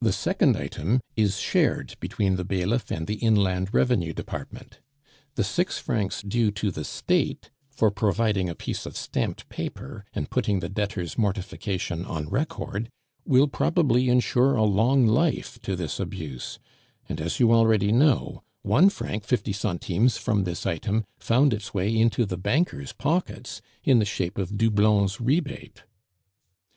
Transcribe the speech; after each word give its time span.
The 0.00 0.12
second 0.12 0.56
item 0.56 1.00
is 1.14 1.38
shared 1.38 1.94
between 2.00 2.34
the 2.34 2.42
bailiff 2.44 2.90
and 2.90 3.06
the 3.06 3.14
Inland 3.14 3.72
Revenue 3.72 4.12
Department. 4.12 4.80
The 5.36 5.44
six 5.44 5.78
francs 5.78 6.20
due 6.22 6.50
to 6.50 6.72
the 6.72 6.82
State 6.82 7.52
for 7.70 7.92
providing 7.92 8.48
a 8.48 8.56
piece 8.56 8.86
of 8.86 8.96
stamped 8.96 9.48
paper, 9.50 10.04
and 10.14 10.28
putting 10.28 10.58
the 10.58 10.68
debtor's 10.68 11.16
mortification 11.16 12.04
on 12.04 12.28
record, 12.28 12.90
will 13.24 13.46
probably 13.46 14.08
ensure 14.08 14.56
a 14.56 14.64
long 14.64 15.06
life 15.06 15.60
to 15.62 15.76
this 15.76 16.00
abuse; 16.00 16.58
and 17.08 17.20
as 17.20 17.38
you 17.38 17.52
already 17.52 17.92
know, 17.92 18.42
one 18.62 18.88
franc 18.88 19.22
fifty 19.22 19.52
centimes 19.52 20.16
from 20.16 20.42
this 20.42 20.66
item 20.66 21.04
found 21.20 21.54
its 21.54 21.72
way 21.72 21.96
into 21.96 22.26
the 22.26 22.36
banker's 22.36 22.92
pockets 22.92 23.62
in 23.84 24.00
the 24.00 24.04
shape 24.04 24.38
of 24.38 24.58
Doublon's 24.58 25.20
rebate. 25.20 25.84